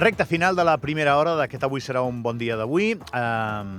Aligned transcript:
Recte 0.00 0.24
final 0.24 0.56
de 0.56 0.64
la 0.64 0.78
primera 0.80 1.18
hora 1.20 1.34
d'aquest 1.36 1.66
avui 1.66 1.82
serà 1.84 2.00
un 2.00 2.22
bon 2.24 2.38
dia 2.40 2.54
d'avui. 2.56 2.94
Um, 3.12 3.72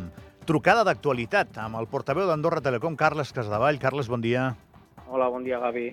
trucada 0.46 0.83
d'actualitat 0.85 1.55
amb 1.57 1.79
el 1.79 1.87
portaveu 1.89 2.28
d'Andorra 2.29 2.62
Telecom, 2.62 2.94
Carles 2.94 3.31
Casdavall. 3.33 3.79
Carles, 3.81 4.05
bon 4.05 4.21
dia. 4.21 4.51
Hola, 5.07 5.31
bon 5.33 5.42
dia, 5.42 5.57
Gavi. 5.63 5.87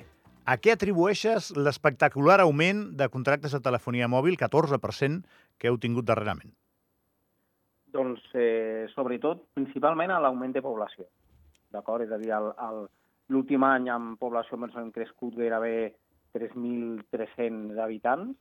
A 0.45 0.59
què 0.61 0.75
atribueixes 0.75 1.49
l'espectacular 1.57 2.43
augment 2.45 2.83
de 3.01 3.09
contractes 3.09 3.55
de 3.57 3.63
telefonia 3.65 4.05
mòbil, 4.13 4.37
14%, 4.37 5.23
que 5.57 5.71
heu 5.71 5.79
tingut 5.81 6.05
darrerament? 6.11 6.53
Doncs, 7.97 8.21
eh, 8.35 8.85
sobretot, 8.93 9.47
principalment 9.57 10.13
a 10.13 10.19
l'augment 10.21 10.53
de 10.53 10.61
població. 10.61 11.07
D'acord? 11.73 12.05
És 12.05 12.13
a 12.13 12.21
dir, 12.21 12.37
l'últim 13.33 13.65
any 13.65 13.89
en 13.97 14.13
població 14.21 14.61
ens 14.61 14.77
hem 14.77 14.93
crescut 14.93 15.41
gairebé 15.41 15.95
3.300 16.37 17.81
habitants 17.81 18.37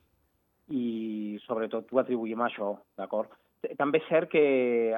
i 0.68 1.38
sobretot 1.46 1.90
ho 1.92 2.00
atribuïm 2.02 2.42
a 2.42 2.48
això, 2.48 2.74
d'acord? 2.98 3.32
També 3.78 3.98
és 3.98 4.06
cert 4.08 4.30
que 4.30 4.42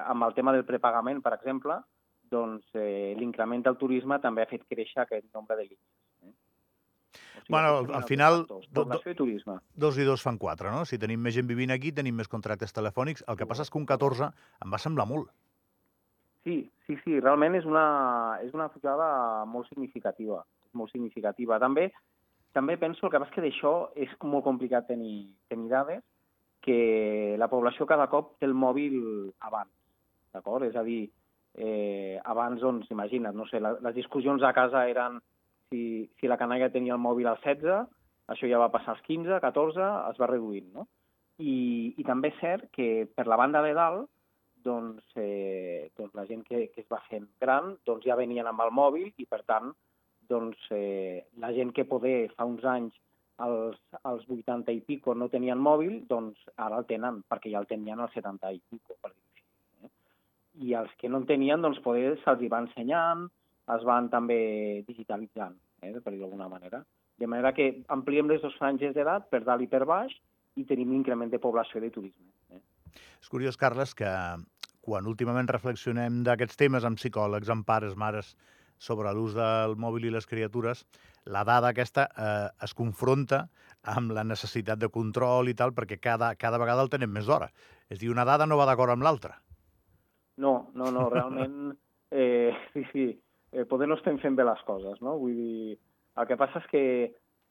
amb 0.01 0.27
el 0.27 0.35
tema 0.37 0.53
del 0.53 0.67
prepagament, 0.69 1.23
per 1.25 1.33
exemple, 1.37 1.79
doncs 2.31 2.67
eh, 2.79 3.15
l'increment 3.19 3.63
del 3.67 3.79
turisme 3.81 4.21
també 4.23 4.45
ha 4.45 4.51
fet 4.51 4.67
créixer 4.71 5.03
aquest 5.03 5.27
nombre 5.35 5.57
de 5.59 5.67
línies. 5.67 5.87
Eh? 6.23 6.31
O 6.31 7.43
sigui, 7.43 7.55
bueno, 7.55 7.77
al, 7.79 7.91
al 8.01 8.07
final... 8.07 8.45
Població 8.75 9.15
i 9.15 9.19
turisme. 9.19 9.57
Dos 9.75 9.99
i 9.99 10.07
dos 10.07 10.23
fan 10.23 10.39
quatre, 10.39 10.71
no? 10.75 10.85
Si 10.87 11.01
tenim 11.03 11.23
més 11.23 11.35
gent 11.35 11.49
vivint 11.49 11.73
aquí, 11.75 11.95
tenim 11.97 12.19
més 12.21 12.31
contractes 12.31 12.77
telefònics. 12.77 13.25
El 13.27 13.41
que 13.41 13.49
passa 13.51 13.67
és 13.67 13.73
que 13.73 13.81
un 13.81 13.89
14 13.89 14.31
em 14.65 14.75
va 14.75 14.83
semblar 14.83 15.09
molt. 15.11 15.33
Sí, 16.45 16.63
sí, 16.87 16.97
sí, 17.05 17.19
realment 17.21 17.59
és 17.59 17.67
una, 17.69 18.39
és 18.45 18.55
una 18.57 18.71
pujada 18.73 19.45
molt 19.49 19.69
significativa, 19.69 20.41
molt 20.73 20.93
significativa. 20.95 21.59
També 21.61 21.91
també 22.57 22.77
penso, 22.79 23.07
el 23.07 23.13
que 23.13 23.21
passa 23.23 23.35
que 23.35 23.45
d'això 23.45 23.75
és 23.95 24.13
molt 24.27 24.45
complicat 24.47 24.89
tenir, 24.91 25.31
tenir 25.49 25.71
dades, 25.71 26.03
que 26.61 27.37
la 27.41 27.49
població 27.49 27.87
cada 27.89 28.09
cop 28.13 28.35
té 28.39 28.49
el 28.49 28.55
mòbil 28.55 28.97
abans, 29.49 29.73
d'acord? 30.35 30.67
És 30.69 30.77
a 30.77 30.85
dir, 30.85 31.09
eh, 31.55 32.19
abans, 32.25 32.61
doncs, 32.61 32.91
imagina't, 32.93 33.37
no 33.37 33.47
sé, 33.49 33.61
la, 33.61 33.77
les 33.81 33.97
discussions 33.97 34.43
a 34.43 34.53
casa 34.53 34.87
eren 34.91 35.19
si, 35.71 36.11
si 36.21 36.29
la 36.29 36.39
canalla 36.41 36.71
tenia 36.73 36.97
el 36.97 37.03
mòbil 37.03 37.31
al 37.31 37.41
16, 37.41 37.89
això 38.31 38.51
ja 38.51 38.61
va 38.63 38.71
passar 38.71 38.95
als 38.95 39.05
15, 39.07 39.41
14, 39.43 39.91
es 40.13 40.21
va 40.21 40.31
reduint, 40.31 40.69
no? 40.75 40.87
I, 41.41 41.95
i 41.97 42.05
també 42.05 42.35
és 42.35 42.41
cert 42.43 42.69
que 42.75 43.07
per 43.17 43.25
la 43.27 43.39
banda 43.41 43.63
de 43.65 43.73
dalt, 43.75 44.11
doncs, 44.61 45.03
eh, 45.17 45.91
doncs 45.97 46.15
la 46.15 46.27
gent 46.29 46.43
que, 46.45 46.67
que 46.75 46.83
es 46.83 46.91
va 46.93 47.01
fent 47.09 47.25
gran 47.41 47.73
doncs 47.89 48.05
ja 48.05 48.19
venien 48.19 48.47
amb 48.51 48.61
el 48.61 48.75
mòbil 48.77 49.09
i, 49.17 49.25
per 49.25 49.41
tant, 49.49 49.71
doncs, 50.31 50.67
eh, 50.75 51.27
la 51.43 51.53
gent 51.57 51.75
que 51.77 51.87
poder 51.89 52.31
fa 52.37 52.47
uns 52.49 52.65
anys 52.65 52.95
als, 53.41 53.79
als 54.03 54.25
80 54.29 54.73
i 54.77 54.81
pico 54.87 55.15
no 55.15 55.31
tenien 55.33 55.59
mòbil, 55.59 56.05
doncs 56.09 56.39
ara 56.57 56.81
el 56.81 56.87
tenen, 56.89 57.23
perquè 57.29 57.53
ja 57.53 57.63
el 57.63 57.69
tenien 57.71 58.01
als 58.01 58.15
70 58.17 58.53
i 58.55 58.61
pico, 58.71 58.97
per 59.01 59.13
dir 59.13 59.25
així. 59.25 59.45
Eh? 59.85 59.93
I 60.69 60.75
els 60.83 60.95
que 61.01 61.09
no 61.09 61.23
en 61.23 61.29
tenien, 61.29 61.63
doncs 61.65 61.81
poder 61.85 62.17
se'ls 62.25 62.47
va 62.53 62.63
ensenyant, 62.67 63.29
es 63.77 63.87
van 63.87 64.11
també 64.13 64.41
digitalitzant, 64.87 65.57
eh, 65.83 65.95
per 65.99 66.13
dir 66.13 66.21
d'alguna 66.21 66.51
manera. 66.53 66.85
De 67.21 67.29
manera 67.29 67.53
que 67.57 67.71
ampliem 67.89 68.29
les 68.29 68.41
dues 68.43 68.57
franges 68.61 68.95
d'edat 68.97 69.29
per 69.33 69.43
dalt 69.45 69.65
i 69.65 69.69
per 69.69 69.85
baix 69.89 70.15
i 70.57 70.65
tenim 70.69 70.93
increment 70.97 71.31
de 71.33 71.41
població 71.41 71.81
de 71.81 71.91
turisme. 71.93 72.29
Eh? 72.51 72.61
És 73.21 73.29
curiós, 73.29 73.59
Carles, 73.61 73.95
que 73.95 74.09
quan 74.81 75.07
últimament 75.07 75.49
reflexionem 75.49 76.23
d'aquests 76.27 76.57
temes 76.61 76.87
amb 76.89 76.99
psicòlegs, 76.99 77.51
amb 77.53 77.67
pares, 77.69 77.97
mares, 77.97 78.35
sobre 78.81 79.13
l'ús 79.13 79.37
del 79.37 79.77
mòbil 79.77 80.09
i 80.09 80.13
les 80.15 80.27
criatures, 80.27 80.87
la 81.29 81.45
dada 81.45 81.71
aquesta 81.71 82.07
eh, 82.17 82.49
es 82.65 82.73
confronta 82.75 83.45
amb 83.95 84.15
la 84.17 84.25
necessitat 84.25 84.81
de 84.81 84.89
control 84.93 85.53
i 85.53 85.57
tal, 85.57 85.75
perquè 85.77 86.01
cada, 86.01 86.33
cada 86.41 86.59
vegada 86.61 86.85
el 86.85 86.93
tenem 86.93 87.13
més 87.13 87.29
d'hora. 87.29 87.51
És 87.93 88.01
dir, 88.01 88.11
una 88.13 88.25
dada 88.29 88.49
no 88.49 88.59
va 88.61 88.69
d'acord 88.69 88.95
amb 88.95 89.05
l'altra. 89.05 89.37
No, 90.41 90.71
no, 90.75 90.89
no, 90.95 91.09
realment, 91.13 91.75
eh, 92.11 92.57
sí, 92.73 92.85
sí, 92.93 93.07
eh, 93.53 93.67
poder 93.69 93.89
no 93.89 93.99
estem 94.01 94.19
fent 94.23 94.39
bé 94.39 94.49
les 94.49 94.63
coses, 94.69 95.01
no? 95.05 95.19
Vull 95.21 95.37
dir, 95.37 95.77
el 96.17 96.29
que 96.29 96.39
passa 96.41 96.63
és 96.65 96.71
que, 96.73 96.85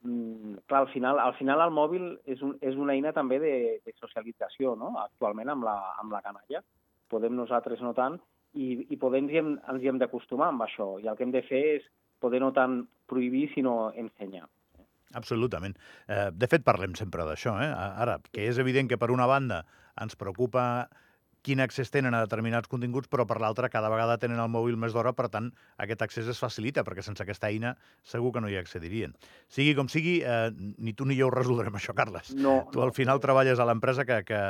mm, 0.01 0.65
clar, 0.65 0.83
al 0.85 0.91
final, 0.93 1.21
al 1.21 1.37
final 1.37 1.61
el 1.67 1.75
mòbil 1.75 2.09
és, 2.25 2.41
un, 2.45 2.57
és 2.65 2.77
una 2.77 2.97
eina 2.97 3.13
també 3.13 3.37
de, 3.41 3.53
de 3.85 3.95
socialització, 4.01 4.73
no? 4.79 4.95
Actualment 5.05 5.53
amb 5.53 5.69
la, 5.69 5.77
amb 6.01 6.17
la 6.17 6.25
canalla. 6.25 6.65
Podem 7.09 7.37
nosaltres 7.37 7.81
no 7.85 7.93
tant, 7.97 8.17
i, 8.53 8.69
i 8.89 8.97
poder 8.97 9.23
ens 9.23 9.33
hi 9.33 9.41
hem, 9.41 9.51
ens 9.71 9.83
hi 9.83 9.91
hem 9.91 9.99
d'acostumar 10.01 10.49
amb 10.53 10.65
això. 10.65 10.95
I 11.01 11.09
el 11.09 11.17
que 11.17 11.27
hem 11.27 11.35
de 11.35 11.43
fer 11.45 11.63
és 11.75 11.89
poder 12.19 12.41
no 12.43 12.51
tant 12.55 12.81
prohibir, 13.09 13.47
sinó 13.53 13.91
ensenyar. 13.95 14.47
Absolutament. 15.17 15.77
Eh, 16.07 16.29
de 16.33 16.47
fet, 16.49 16.63
parlem 16.65 16.93
sempre 16.97 17.25
d'això. 17.25 17.55
Eh? 17.63 17.69
Ara, 17.73 18.19
que 18.33 18.45
és 18.49 18.59
evident 18.61 18.89
que 18.89 18.99
per 19.01 19.09
una 19.13 19.27
banda 19.29 19.63
ens 19.99 20.17
preocupa 20.19 20.89
quin 21.41 21.61
accés 21.63 21.87
tenen 21.91 22.13
a 22.13 22.19
determinats 22.25 22.67
continguts, 22.67 23.07
però 23.07 23.23
per 23.27 23.39
l'altra 23.39 23.69
cada 23.71 23.89
vegada 23.91 24.17
tenen 24.19 24.41
el 24.43 24.51
mòbil 24.51 24.75
més 24.79 24.93
d'hora, 24.93 25.13
per 25.15 25.29
tant, 25.31 25.49
aquest 25.79 26.03
accés 26.03 26.27
es 26.31 26.41
facilita, 26.41 26.83
perquè 26.83 27.03
sense 27.05 27.23
aquesta 27.23 27.47
eina 27.47 27.75
segur 28.03 28.33
que 28.35 28.43
no 28.43 28.51
hi 28.51 28.57
accedirien. 28.59 29.15
Sigui 29.47 29.73
com 29.77 29.87
sigui, 29.87 30.19
eh, 30.19 30.51
ni 30.51 30.93
tu 30.93 31.07
ni 31.07 31.17
jo 31.19 31.29
ho 31.29 31.33
resoldrem, 31.33 31.79
això, 31.79 31.95
Carles. 31.95 32.33
No. 32.35 32.61
Tu 32.73 32.83
al 32.83 32.93
final 32.93 33.23
treballes 33.23 33.59
a 33.59 33.67
l'empresa 33.69 34.05
que, 34.05 34.21
que, 34.27 34.41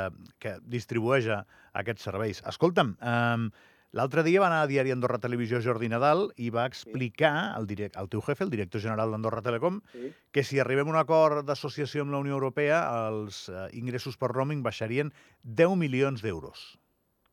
que 0.42 0.56
distribueix 0.66 1.30
aquests 1.30 2.10
serveis. 2.10 2.42
Escolta'm, 2.50 2.96
eh, 2.98 3.50
L'altre 3.98 4.22
dia 4.22 4.38
va 4.38 4.46
anar 4.46 4.60
a 4.62 4.66
Diari 4.70 4.92
Andorra 4.94 5.18
Televisió 5.18 5.58
Jordi 5.64 5.88
Nadal 5.90 6.28
i 6.38 6.52
va 6.54 6.62
explicar 6.70 7.32
al 7.56 7.64
direct, 7.66 7.96
el 7.98 8.06
teu 8.12 8.20
jefe, 8.22 8.44
el 8.46 8.52
director 8.52 8.82
general 8.84 9.10
d'Andorra 9.10 9.42
Telecom, 9.42 9.80
sí. 9.90 10.12
que 10.30 10.44
si 10.46 10.60
arribem 10.62 10.86
a 10.86 10.92
un 10.92 10.98
acord 11.00 11.42
d'associació 11.48 12.04
amb 12.04 12.14
la 12.14 12.20
Unió 12.22 12.36
Europea, 12.38 12.84
els 13.08 13.48
eh, 13.50 13.64
ingressos 13.80 14.14
per 14.20 14.30
roaming 14.30 14.62
baixarien 14.62 15.10
10 15.42 15.74
milions 15.80 16.22
d'euros. 16.22 16.62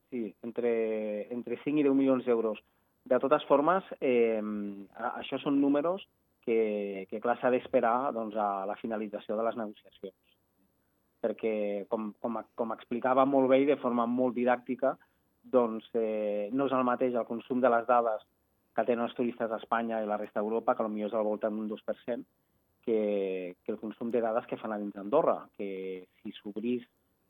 Sí, 0.10 0.24
entre, 0.42 0.72
entre 1.36 1.60
5 1.62 1.78
i 1.78 1.86
10 1.86 1.94
milions 1.94 2.26
d'euros. 2.26 2.64
De 3.06 3.20
totes 3.22 3.46
formes, 3.46 3.86
eh, 4.02 4.42
això 5.14 5.38
són 5.44 5.60
números 5.62 6.08
que, 6.42 7.06
que 7.12 7.22
clar, 7.22 7.38
s'ha 7.38 7.52
d'esperar 7.54 8.16
doncs, 8.16 8.34
a 8.34 8.66
la 8.66 8.80
finalització 8.82 9.38
de 9.38 9.46
les 9.46 9.60
negociacions. 9.62 10.18
Perquè, 11.22 11.54
com, 11.92 12.10
com, 12.24 12.42
com 12.58 12.74
explicava 12.74 13.28
molt 13.30 13.52
bé 13.54 13.62
i 13.62 13.70
de 13.70 13.78
forma 13.84 14.08
molt 14.10 14.34
didàctica, 14.34 14.96
doncs 15.52 15.88
eh, 15.94 16.50
no 16.54 16.68
és 16.68 16.76
el 16.76 16.86
mateix 16.88 17.16
el 17.16 17.28
consum 17.30 17.62
de 17.64 17.72
les 17.72 17.88
dades 17.88 18.26
que 18.76 18.86
tenen 18.86 19.08
els 19.08 19.16
turistes 19.18 19.52
a 19.52 19.58
Espanya 19.58 20.04
i 20.04 20.10
la 20.10 20.20
resta 20.22 20.42
d'Europa, 20.42 20.76
que 20.76 20.86
potser 20.86 21.08
és 21.08 21.16
al 21.18 21.26
voltant 21.26 21.56
d'un 21.56 21.70
2%, 21.72 22.26
que, 22.86 23.00
que 23.64 23.72
el 23.74 23.80
consum 23.82 24.12
de 24.14 24.22
dades 24.22 24.46
que 24.48 24.60
fan 24.62 24.76
a 24.76 24.78
dins 24.80 24.94
d'Andorra, 24.96 25.40
que 25.58 26.08
si 26.22 26.34
s'obrís 26.38 26.86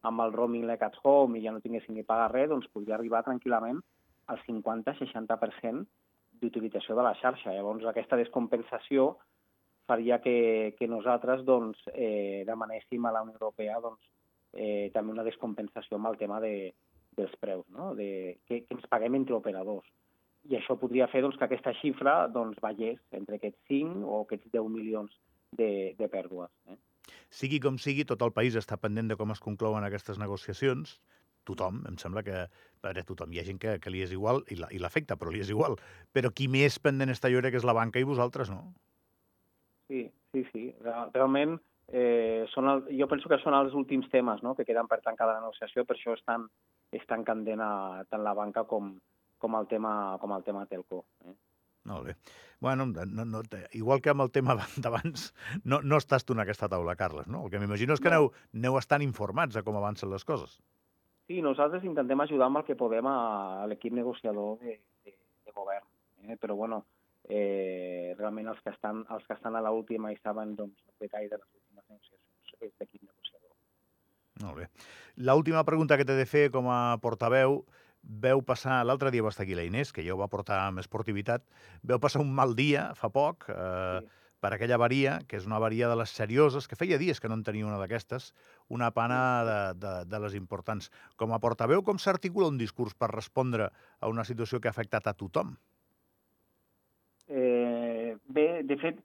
amb 0.07 0.21
el 0.21 0.33
roaming 0.33 0.67
like 0.67 0.85
at 0.85 0.97
home 1.03 1.39
i 1.39 1.45
ja 1.45 1.53
no 1.55 1.63
tinguessin 1.63 1.95
que 1.95 2.05
pagar 2.05 2.27
res, 2.33 2.49
doncs 2.51 2.67
podria 2.73 2.97
arribar 2.99 3.23
tranquil·lament 3.25 3.79
al 4.27 4.41
50-60% 4.43 5.85
d'utilització 6.41 6.97
de 6.99 7.07
la 7.07 7.15
xarxa. 7.17 7.55
Llavors, 7.55 7.87
aquesta 7.89 8.19
descompensació 8.19 9.13
faria 9.87 10.19
que, 10.21 10.75
que 10.77 10.87
nosaltres 10.91 11.45
doncs, 11.47 11.79
eh, 11.93 12.43
demanéssim 12.45 13.07
a 13.07 13.15
la 13.15 13.23
Unió 13.23 13.39
Europea 13.39 13.79
doncs, 13.81 14.03
eh, 14.53 14.91
també 14.93 15.15
una 15.15 15.25
descompensació 15.25 15.97
amb 15.97 16.11
el 16.11 16.19
tema 16.19 16.41
de, 16.43 16.73
dels 17.17 17.33
preus, 17.41 17.65
no? 17.73 17.93
de, 17.97 18.37
que, 18.47 18.63
que 18.65 18.77
ens 18.77 18.87
paguem 18.91 19.17
entre 19.19 19.37
operadors. 19.37 19.87
I 20.47 20.59
això 20.59 20.77
podria 20.79 21.09
fer 21.11 21.23
doncs, 21.25 21.35
que 21.39 21.47
aquesta 21.47 21.73
xifra 21.81 22.19
doncs, 22.31 22.59
ballés 22.63 23.01
entre 23.17 23.35
aquests 23.35 23.59
5 23.67 24.05
o 24.05 24.21
aquests 24.23 24.47
10 24.53 24.69
milions 24.71 25.11
de, 25.59 25.95
de 25.99 26.07
pèrdues. 26.11 26.51
Eh? 26.71 26.77
Sigui 27.29 27.59
com 27.63 27.77
sigui, 27.81 28.05
tot 28.07 28.23
el 28.23 28.33
país 28.35 28.55
està 28.59 28.77
pendent 28.79 29.11
de 29.11 29.17
com 29.19 29.33
es 29.33 29.43
conclouen 29.43 29.83
aquestes 29.87 30.19
negociacions. 30.21 30.97
Tothom, 31.47 31.81
em 31.87 31.99
sembla 31.99 32.23
que... 32.27 32.47
Veure, 32.83 33.03
tothom, 33.07 33.31
hi 33.33 33.41
ha 33.41 33.47
gent 33.47 33.59
que, 33.59 33.77
que 33.83 33.91
li 33.91 34.03
és 34.05 34.11
igual 34.15 34.43
i 34.53 34.57
l'afecta, 34.59 35.17
però 35.19 35.31
li 35.33 35.41
és 35.43 35.51
igual. 35.51 35.77
Però 36.13 36.31
qui 36.35 36.47
més 36.51 36.77
pendent 36.83 37.11
està 37.11 37.31
jo 37.33 37.41
crec 37.41 37.55
que 37.55 37.61
és 37.63 37.67
la 37.67 37.75
banca 37.75 37.99
i 37.99 38.07
vosaltres, 38.07 38.51
no? 38.53 38.61
Sí, 39.87 40.03
sí, 40.35 40.43
sí. 40.51 40.65
Realment, 40.83 41.55
eh, 41.87 42.45
són 42.51 42.67
el, 42.71 42.83
jo 42.99 43.07
penso 43.07 43.31
que 43.31 43.39
són 43.41 43.55
els 43.57 43.75
últims 43.77 44.09
temes 44.11 44.43
no? 44.43 44.53
que 44.55 44.65
queden 44.67 44.89
per 44.91 44.99
tancar 45.03 45.29
la 45.29 45.39
negociació, 45.39 45.85
per 45.87 45.95
això 45.95 46.15
estan, 46.17 46.47
estan 46.91 47.23
candent 47.27 47.61
a, 47.63 48.05
tant 48.09 48.23
la 48.23 48.33
banca 48.37 48.63
com, 48.69 48.93
com, 49.37 49.59
el 49.59 49.67
tema, 49.67 50.17
com 50.21 50.33
el 50.35 50.43
tema 50.43 50.65
telco. 50.65 51.05
Eh? 51.25 51.35
Molt 51.87 52.07
bé. 52.07 52.15
Bueno, 52.59 52.85
no, 52.85 53.25
no, 53.25 53.41
igual 53.71 54.01
que 54.01 54.11
amb 54.11 54.25
el 54.25 54.31
tema 54.31 54.55
d'abans, 54.83 55.29
no, 55.63 55.81
no 55.81 55.99
estàs 56.01 56.25
tu 56.25 56.35
en 56.35 56.43
aquesta 56.43 56.69
taula, 56.69 56.97
Carles, 56.99 57.27
no? 57.31 57.45
El 57.45 57.53
que 57.53 57.61
m'imagino 57.61 57.95
és 57.95 58.03
que 58.03 58.11
aneu, 58.11 58.31
aneu 58.55 58.79
estan 58.79 59.05
informats 59.05 59.55
de 59.55 59.63
com 59.63 59.77
avancen 59.79 60.11
les 60.11 60.25
coses. 60.27 60.57
Sí, 61.27 61.41
nosaltres 61.43 61.83
intentem 61.83 62.23
ajudar 62.23 62.47
amb 62.47 62.61
el 62.61 62.67
que 62.67 62.77
podem 62.79 63.07
a, 63.07 63.17
a 63.63 63.65
l'equip 63.67 63.95
negociador 63.95 64.57
de, 64.63 64.77
de, 65.05 65.15
de 65.45 65.55
govern. 65.55 65.87
Eh? 66.23 66.37
Però, 66.39 66.55
bueno, 66.55 66.85
eh, 67.29 68.15
realment 68.17 68.47
els 68.53 68.63
que 68.63 68.71
estan, 68.71 69.03
els 69.11 69.27
que 69.27 69.35
estan 69.35 69.55
a 69.55 69.63
l'última 69.63 70.11
i 70.11 70.19
saben 70.23 70.55
doncs, 70.59 70.79
el 70.87 71.07
detall 71.07 71.29
de 71.29 71.39
les 71.39 71.47
últimes 71.51 71.83
negociacions 71.87 72.55
és 72.63 72.73
negociador. 72.81 73.06
Molt 74.43 74.57
bé. 74.61 74.67
L'última 75.17 75.63
pregunta 75.65 75.97
que 75.97 76.05
t'he 76.05 76.17
de 76.17 76.27
fer 76.29 76.47
com 76.53 76.69
a 76.69 76.97
portaveu, 77.01 77.63
veu 78.03 78.43
passar, 78.45 78.83
l'altre 78.85 79.11
dia 79.11 79.25
va 79.25 79.31
estar 79.33 79.43
aquí 79.43 79.55
la 79.57 79.65
Inés, 79.67 79.91
que 79.91 80.05
ja 80.05 80.13
ho 80.13 80.19
va 80.19 80.29
portar 80.31 80.61
amb 80.67 80.79
esportivitat, 80.83 81.43
veu 81.83 81.99
passar 81.99 82.21
un 82.21 82.31
mal 82.35 82.55
dia 82.55 82.91
fa 82.95 83.09
poc, 83.13 83.49
eh, 83.49 83.99
sí. 84.03 84.11
per 84.39 84.53
aquella 84.53 84.77
avaria, 84.77 85.17
que 85.27 85.39
és 85.39 85.47
una 85.49 85.57
avaria 85.57 85.89
de 85.89 85.97
les 85.97 86.13
serioses, 86.13 86.67
que 86.69 86.77
feia 86.79 86.99
dies 87.01 87.19
que 87.19 87.27
no 87.27 87.39
en 87.39 87.43
tenia 87.43 87.65
una 87.65 87.79
d'aquestes, 87.81 88.33
una 88.69 88.91
pana 88.93 89.21
de, 89.47 89.59
de, 89.81 89.93
de 90.05 90.19
les 90.23 90.37
importants. 90.37 90.91
Com 91.17 91.33
a 91.33 91.41
portaveu, 91.43 91.81
com 91.83 91.97
s'articula 91.97 92.51
un 92.53 92.61
discurs 92.61 92.93
per 92.93 93.11
respondre 93.11 93.71
a 93.99 94.13
una 94.13 94.23
situació 94.23 94.61
que 94.61 94.69
ha 94.69 94.75
afectat 94.75 95.09
a 95.09 95.15
tothom? 95.17 95.57
Eh, 97.27 98.15
bé, 98.29 98.61
de 98.63 98.77
fet, 98.79 99.01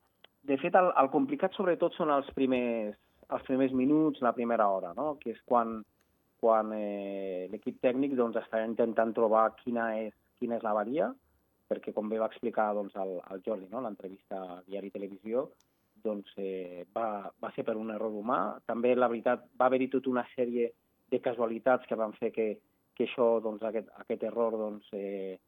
de 0.46 0.58
fet 0.60 0.76
el, 0.78 0.92
el 1.00 1.10
complicat 1.10 1.56
sobretot 1.56 1.96
són 1.96 2.12
els 2.14 2.28
primers, 2.36 2.94
els 3.32 3.44
primers 3.48 3.72
minuts, 3.76 4.22
la 4.24 4.34
primera 4.36 4.68
hora, 4.68 4.92
no? 4.96 5.16
que 5.20 5.32
és 5.34 5.40
quan, 5.48 5.80
quan 6.42 6.72
eh, 6.76 7.48
l'equip 7.52 7.80
tècnic 7.84 8.16
doncs, 8.18 8.38
està 8.40 8.62
intentant 8.66 9.12
trobar 9.16 9.50
quina 9.62 9.92
és, 10.02 10.14
quina 10.40 10.58
és 10.58 10.64
l'avaria, 10.66 11.10
perquè 11.70 11.94
com 11.96 12.08
bé 12.10 12.18
va 12.20 12.28
explicar 12.28 12.72
doncs, 12.76 12.96
el, 13.00 13.18
el 13.32 13.44
Jordi, 13.46 13.68
no? 13.72 13.80
l'entrevista 13.84 14.40
a 14.42 14.58
Diari 14.66 14.92
Televisió, 14.94 15.46
doncs, 16.02 16.34
eh, 16.36 16.84
va, 16.96 17.30
va 17.40 17.52
ser 17.54 17.64
per 17.64 17.76
un 17.78 17.92
error 17.94 18.12
humà. 18.18 18.40
També, 18.66 18.94
la 18.98 19.08
veritat, 19.12 19.46
va 19.58 19.68
haver-hi 19.70 19.88
tota 19.92 20.10
una 20.10 20.26
sèrie 20.34 20.72
de 21.12 21.20
casualitats 21.22 21.86
que 21.88 21.98
van 21.98 22.14
fer 22.18 22.32
que, 22.34 22.48
que 22.96 23.06
això, 23.06 23.36
doncs, 23.44 23.62
aquest, 23.68 23.88
aquest 24.02 24.26
error 24.28 24.58
doncs, 24.58 24.88
eh, 24.98 25.38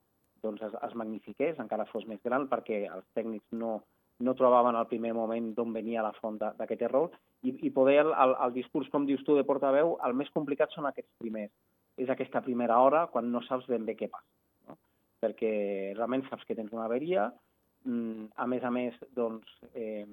doncs 0.45 0.63
es, 0.69 0.77
es 0.87 0.95
magnifiqués, 1.01 1.59
encara 1.61 1.89
fos 1.91 2.07
més 2.07 2.23
gran, 2.25 2.47
perquè 2.51 2.85
els 2.87 3.07
tècnics 3.17 3.57
no, 3.57 3.79
no 4.21 4.35
trobaven 4.39 4.77
al 4.77 4.87
primer 4.87 5.13
moment 5.15 5.51
d'on 5.57 5.73
venia 5.75 6.03
la 6.05 6.13
font 6.21 6.39
d'aquest 6.39 6.85
error, 6.87 7.11
i, 7.43 7.55
i 7.67 7.71
poder 7.75 7.99
el, 8.05 8.13
el, 8.13 8.35
el 8.47 8.55
discurs, 8.55 8.89
com 8.93 9.07
dius 9.07 9.25
tu, 9.27 9.37
de 9.37 9.47
portaveu, 9.47 9.97
el 10.07 10.15
més 10.17 10.31
complicat 10.35 10.73
són 10.75 10.87
aquests 10.89 11.11
primers. 11.23 11.53
És 11.99 12.11
aquesta 12.11 12.43
primera 12.43 12.79
hora, 12.83 13.05
quan 13.11 13.31
no 13.33 13.43
saps 13.47 13.69
ben 13.71 13.85
bé 13.87 13.97
què 13.99 14.09
passa. 14.11 14.31
No? 14.69 14.79
Perquè 15.23 15.53
realment 15.97 16.25
saps 16.29 16.47
que 16.47 16.57
tens 16.59 16.73
una 16.75 16.87
averia, 16.89 17.29
mm, 17.85 18.33
a 18.37 18.47
més 18.51 18.65
a 18.65 18.71
més, 18.71 18.97
doncs, 19.15 19.51
eh, 19.75 20.07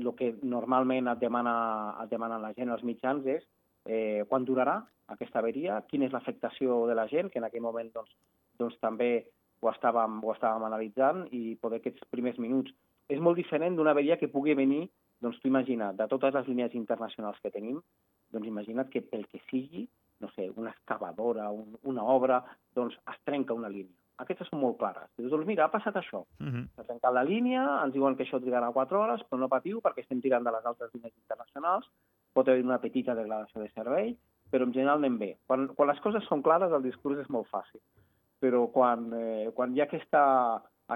el 0.00 0.12
que 0.16 0.34
normalment 0.42 1.08
et 1.12 1.20
demana, 1.20 1.54
et 2.02 2.10
demana 2.10 2.40
la 2.40 2.54
gent, 2.56 2.70
els 2.72 2.84
mitjans, 2.84 3.26
és 3.26 3.44
eh, 3.84 4.24
quan 4.28 4.44
durarà 4.44 4.80
aquesta 5.12 5.40
averia, 5.40 5.80
quina 5.88 6.06
és 6.06 6.12
l'afectació 6.12 6.86
de 6.88 6.96
la 6.96 7.08
gent, 7.08 7.30
que 7.30 7.40
en 7.40 7.48
aquell 7.48 7.64
moment 7.64 7.90
doncs, 7.92 8.12
doncs 8.58 8.78
també 8.80 9.26
ho 9.60 9.68
estàvem, 9.68 10.20
ho 10.24 10.32
estàvem 10.32 10.64
analitzant 10.64 11.26
i 11.36 11.56
poder 11.60 11.80
aquests 11.80 12.06
primers 12.12 12.38
minuts 12.40 12.72
és 13.10 13.20
molt 13.20 13.38
diferent 13.40 13.76
d'una 13.76 13.94
averia 13.94 14.18
que 14.20 14.30
pugui 14.30 14.54
venir, 14.54 14.84
doncs 15.20 15.40
tu 15.40 15.48
imagina't, 15.50 15.96
de 15.98 16.06
totes 16.08 16.34
les 16.36 16.48
línies 16.48 16.76
internacionals 16.78 17.40
que 17.42 17.52
tenim, 17.52 17.80
doncs 18.32 18.48
imagina't 18.48 18.90
que 18.92 19.02
pel 19.02 19.26
que 19.28 19.42
sigui, 19.50 19.86
no 20.20 20.30
sé, 20.34 20.50
una 20.56 20.70
excavadora, 20.70 21.48
un, 21.50 21.76
una 21.90 22.04
obra, 22.04 22.40
doncs 22.76 22.96
es 23.10 23.18
trenca 23.24 23.56
una 23.56 23.72
línia. 23.72 23.96
Aquestes 24.20 24.50
són 24.52 24.60
molt 24.60 24.76
clares. 24.80 25.08
Dius, 25.16 25.30
doncs 25.32 25.48
mira, 25.48 25.64
ha 25.64 25.72
passat 25.72 25.96
això. 25.96 26.20
Uh 26.40 26.46
-huh. 26.46 26.64
S'ha 26.76 26.84
trencat 26.84 27.14
la 27.14 27.24
línia, 27.24 27.62
ens 27.84 27.94
diuen 27.94 28.16
que 28.16 28.24
això 28.24 28.40
trigarà 28.40 28.70
4 28.72 29.00
hores, 29.00 29.22
però 29.28 29.38
no 29.40 29.48
patiu 29.48 29.80
perquè 29.80 30.02
estem 30.02 30.20
tirant 30.20 30.44
de 30.44 30.52
les 30.52 30.64
altres 30.64 30.92
línies 30.94 31.16
internacionals, 31.16 31.88
pot 32.32 32.48
haver 32.48 32.64
una 32.64 32.80
petita 32.80 33.14
degradació 33.14 33.62
de 33.62 33.70
servei, 33.70 34.16
però 34.50 34.64
en 34.64 34.72
general 34.72 34.98
anem 34.98 35.18
bé. 35.18 35.38
Quan, 35.46 35.68
quan 35.68 35.88
les 35.88 36.00
coses 36.00 36.24
són 36.24 36.42
clares, 36.42 36.72
el 36.72 36.82
discurs 36.82 37.18
és 37.18 37.30
molt 37.30 37.48
fàcil 37.48 37.80
però 38.40 38.64
quan, 38.72 39.12
eh, 39.12 39.50
quan 39.54 39.76
hi 39.76 39.82
ha 39.82 39.84
aquesta, 39.84 40.22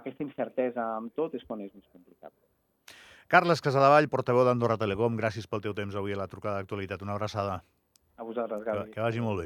aquesta 0.00 0.24
incertesa 0.26 0.84
amb 0.98 1.14
tot 1.14 1.34
és 1.38 1.44
quan 1.46 1.62
és 1.64 1.72
més 1.74 1.86
complicat. 1.92 2.32
Carles 3.32 3.62
Casadevall, 3.64 4.10
portaveu 4.12 4.44
d'Andorra 4.46 4.76
Telecom, 4.80 5.16
gràcies 5.16 5.46
pel 5.48 5.62
teu 5.64 5.74
temps 5.76 5.94
avui 5.96 6.12
a 6.12 6.20
la 6.20 6.28
trucada 6.28 6.60
d'actualitat. 6.60 7.02
Una 7.02 7.16
abraçada. 7.16 7.62
A 8.16 8.22
vosaltres, 8.22 8.62
Gavi. 8.62 8.84
Que, 8.90 8.94
que 8.94 9.02
vagi 9.02 9.22
molt 9.24 9.40
bé. 9.40 9.42